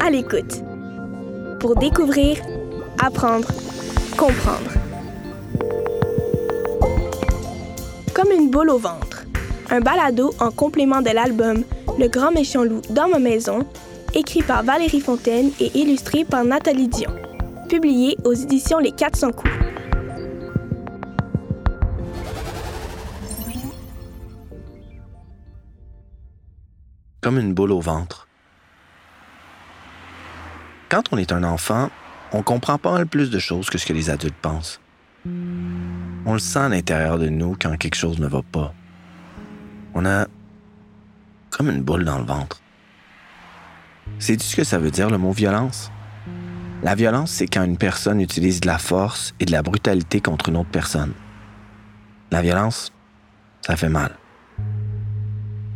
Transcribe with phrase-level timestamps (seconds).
[0.00, 0.62] À l'écoute.
[1.60, 2.38] Pour découvrir,
[3.02, 3.48] apprendre,
[4.16, 4.70] comprendre.
[8.14, 9.24] Comme une boule au ventre.
[9.70, 11.64] Un balado en complément de l'album
[11.98, 13.66] Le grand méchant loup dans ma maison,
[14.14, 17.10] écrit par Valérie Fontaine et illustré par Nathalie Dion.
[17.68, 19.63] Publié aux éditions Les 400 coups.
[27.24, 28.28] Comme une boule au ventre.
[30.90, 31.88] Quand on est un enfant,
[32.32, 34.78] on comprend pas mal plus de choses que ce que les adultes pensent.
[35.24, 38.74] On le sent à l'intérieur de nous quand quelque chose ne va pas.
[39.94, 40.26] On a
[41.48, 42.60] comme une boule dans le ventre.
[44.18, 45.90] Sais-tu ce que ça veut dire le mot violence?
[46.82, 50.50] La violence, c'est quand une personne utilise de la force et de la brutalité contre
[50.50, 51.14] une autre personne.
[52.30, 52.92] La violence,
[53.62, 54.14] ça fait mal.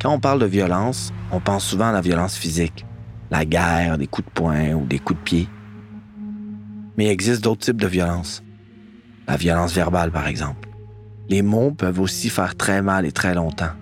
[0.00, 2.86] Quand on parle de violence, on pense souvent à la violence physique,
[3.30, 5.48] la guerre, des coups de poing ou des coups de pied.
[6.96, 8.44] Mais il existe d'autres types de violence.
[9.26, 10.68] La violence verbale, par exemple.
[11.28, 13.72] Les mots peuvent aussi faire très mal et très longtemps.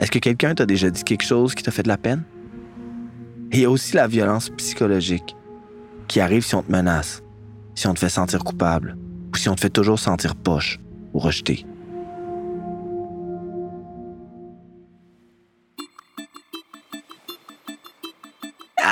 [0.00, 2.24] Est-ce que quelqu'un t'a déjà dit quelque chose qui t'a fait de la peine?
[3.52, 5.36] Il y a aussi la violence psychologique,
[6.08, 7.22] qui arrive si on te menace,
[7.76, 8.98] si on te fait sentir coupable,
[9.32, 10.80] ou si on te fait toujours sentir poche
[11.14, 11.64] ou rejeté.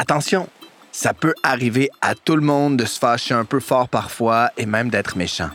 [0.07, 0.51] Attention,
[0.93, 4.67] ça peut arriver à tout le monde de se fâcher un peu fort parfois et
[4.67, 5.49] même d'être méchant.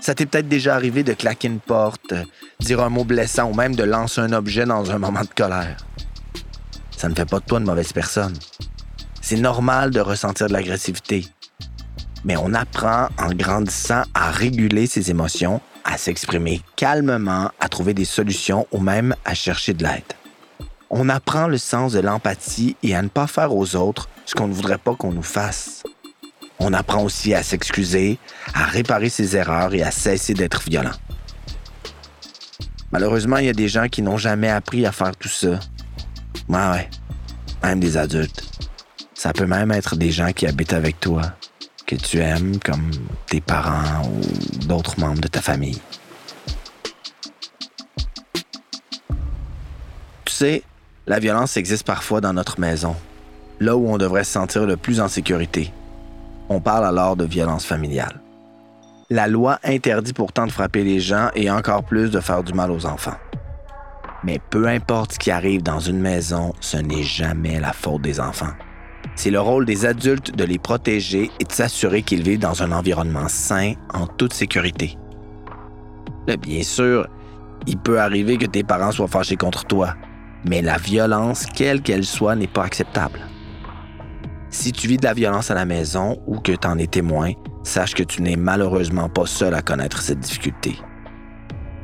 [0.00, 2.12] Ça t'est peut-être déjà arrivé de claquer une porte,
[2.58, 5.76] dire un mot blessant ou même de lancer un objet dans un moment de colère.
[6.90, 8.34] Ça ne fait pas de toi une mauvaise personne.
[9.20, 11.24] C'est normal de ressentir de l'agressivité.
[12.24, 18.04] Mais on apprend en grandissant à réguler ses émotions, à s'exprimer calmement, à trouver des
[18.04, 20.17] solutions ou même à chercher de l'aide
[20.90, 24.48] on apprend le sens de l'empathie et à ne pas faire aux autres ce qu'on
[24.48, 25.82] ne voudrait pas qu'on nous fasse.
[26.58, 28.18] On apprend aussi à s'excuser,
[28.54, 30.94] à réparer ses erreurs et à cesser d'être violent.
[32.90, 35.60] Malheureusement, il y a des gens qui n'ont jamais appris à faire tout ça.
[36.48, 36.90] Ouais, ouais,
[37.62, 38.44] même des adultes.
[39.14, 41.22] Ça peut même être des gens qui habitent avec toi,
[41.86, 42.90] que tu aimes, comme
[43.26, 45.80] tes parents ou d'autres membres de ta famille.
[50.24, 50.62] Tu sais,
[51.08, 52.94] la violence existe parfois dans notre maison,
[53.60, 55.72] là où on devrait se sentir le plus en sécurité.
[56.50, 58.20] On parle alors de violence familiale.
[59.08, 62.70] La loi interdit pourtant de frapper les gens et encore plus de faire du mal
[62.70, 63.16] aux enfants.
[64.22, 68.20] Mais peu importe ce qui arrive dans une maison, ce n'est jamais la faute des
[68.20, 68.52] enfants.
[69.14, 72.70] C'est le rôle des adultes de les protéger et de s'assurer qu'ils vivent dans un
[72.70, 74.98] environnement sain, en toute sécurité.
[76.26, 77.08] bien sûr,
[77.66, 79.94] il peut arriver que tes parents soient fâchés contre toi,
[80.44, 83.20] mais la violence, quelle qu'elle soit, n'est pas acceptable.
[84.50, 87.32] Si tu vis de la violence à la maison ou que tu en es témoin,
[87.64, 90.78] sache que tu n'es malheureusement pas seul à connaître cette difficulté.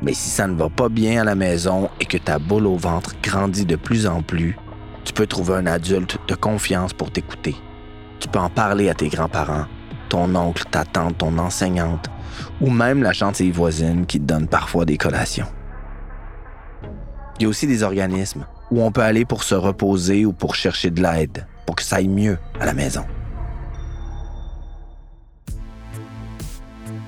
[0.01, 2.75] Mais si ça ne va pas bien à la maison et que ta boule au
[2.75, 4.57] ventre grandit de plus en plus,
[5.03, 7.55] tu peux trouver un adulte de confiance pour t'écouter.
[8.19, 9.65] Tu peux en parler à tes grands-parents,
[10.09, 12.09] ton oncle, ta tante, ton enseignante,
[12.59, 15.47] ou même la gentille voisine qui te donne parfois des collations.
[17.37, 20.55] Il y a aussi des organismes où on peut aller pour se reposer ou pour
[20.55, 23.05] chercher de l'aide, pour que ça aille mieux à la maison.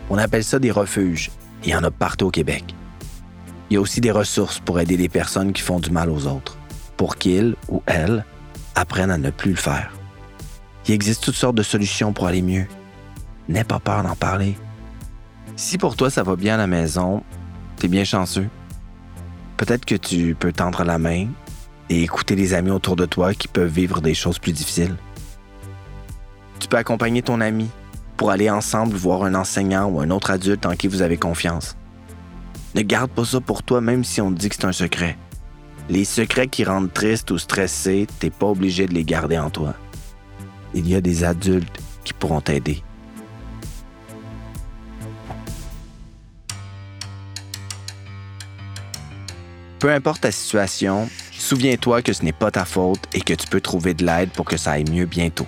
[0.10, 1.32] On appelle ça des refuges.
[1.64, 2.64] Il y en a partout au Québec.
[3.70, 6.28] Il y a aussi des ressources pour aider les personnes qui font du mal aux
[6.28, 6.58] autres,
[6.96, 8.24] pour qu'ils ou elles
[8.76, 9.92] apprennent à ne plus le faire.
[10.88, 12.66] Il existe toutes sortes de solutions pour aller mieux.
[13.50, 14.58] N'aie pas peur d'en parler.
[15.58, 17.24] Si pour toi ça va bien à la maison,
[17.78, 18.48] t'es bien chanceux.
[19.58, 21.28] Peut-être que tu peux tendre la main
[21.90, 24.96] et écouter les amis autour de toi qui peuvent vivre des choses plus difficiles.
[26.60, 27.70] Tu peux accompagner ton ami
[28.18, 31.76] pour aller ensemble voir un enseignant ou un autre adulte en qui vous avez confiance.
[32.76, 35.18] Ne garde pas ça pour toi même si on te dit que c'est un secret.
[35.90, 39.74] Les secrets qui rendent triste ou stressé, t'es pas obligé de les garder en toi.
[40.74, 42.84] Il y a des adultes qui pourront t'aider.
[49.80, 53.62] Peu importe ta situation, souviens-toi que ce n'est pas ta faute et que tu peux
[53.62, 55.46] trouver de l'aide pour que ça aille mieux bientôt.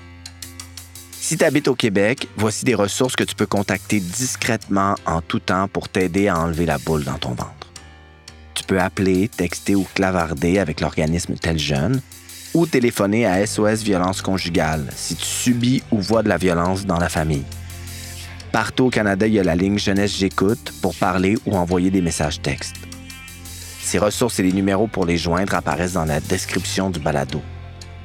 [1.12, 5.40] Si tu habites au Québec, voici des ressources que tu peux contacter discrètement en tout
[5.40, 7.72] temps pour t'aider à enlever la boule dans ton ventre.
[8.54, 12.02] Tu peux appeler, texter ou clavarder avec l'organisme Tel Jeune
[12.54, 17.00] ou téléphoner à SOS Violence Conjugale si tu subis ou vois de la violence dans
[17.00, 17.46] la famille.
[18.52, 22.02] Partout au Canada, il y a la ligne Jeunesse J'écoute pour parler ou envoyer des
[22.02, 22.89] messages textes.
[23.90, 27.42] Ces ressources et les numéros pour les joindre apparaissent dans la description du balado.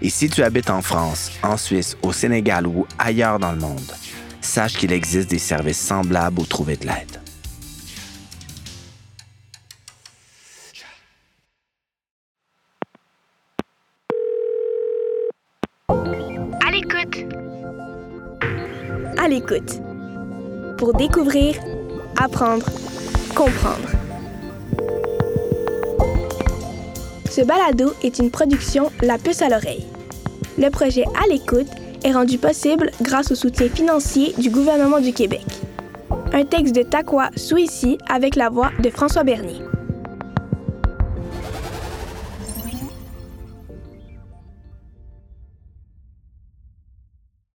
[0.00, 3.92] Et si tu habites en France, en Suisse, au Sénégal ou ailleurs dans le monde,
[4.40, 7.20] sache qu'il existe des services semblables ou trouver de l'aide.
[16.66, 17.26] À l'écoute.
[19.18, 19.82] À l'écoute.
[20.78, 21.56] Pour découvrir,
[22.16, 22.64] apprendre,
[23.34, 23.93] comprendre.
[27.34, 29.84] Ce balado est une production La Puce à l'oreille.
[30.56, 31.66] Le projet À l'écoute
[32.04, 35.44] est rendu possible grâce au soutien financier du gouvernement du Québec.
[36.32, 39.73] Un texte de Takwa Souissi avec la voix de François Bernier.